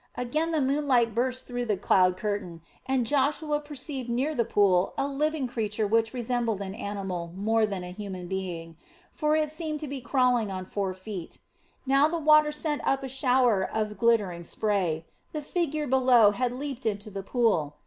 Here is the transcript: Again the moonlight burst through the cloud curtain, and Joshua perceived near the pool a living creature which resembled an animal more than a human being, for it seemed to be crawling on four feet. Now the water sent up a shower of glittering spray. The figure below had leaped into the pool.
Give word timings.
Again 0.15 0.49
the 0.51 0.61
moonlight 0.61 1.13
burst 1.13 1.45
through 1.45 1.65
the 1.65 1.77
cloud 1.77 2.17
curtain, 2.17 2.63
and 2.87 3.05
Joshua 3.05 3.59
perceived 3.59 4.09
near 4.09 4.33
the 4.33 4.43
pool 4.43 4.95
a 4.97 5.07
living 5.07 5.45
creature 5.45 5.85
which 5.85 6.11
resembled 6.11 6.59
an 6.59 6.73
animal 6.73 7.31
more 7.35 7.67
than 7.67 7.83
a 7.83 7.91
human 7.91 8.27
being, 8.27 8.77
for 9.11 9.35
it 9.35 9.51
seemed 9.51 9.79
to 9.81 9.87
be 9.87 10.01
crawling 10.01 10.49
on 10.49 10.65
four 10.65 10.95
feet. 10.95 11.37
Now 11.85 12.07
the 12.07 12.17
water 12.17 12.51
sent 12.51 12.81
up 12.87 13.03
a 13.03 13.07
shower 13.07 13.63
of 13.63 13.99
glittering 13.99 14.43
spray. 14.43 15.05
The 15.33 15.41
figure 15.43 15.85
below 15.85 16.31
had 16.31 16.51
leaped 16.51 16.87
into 16.87 17.11
the 17.11 17.21
pool. 17.21 17.75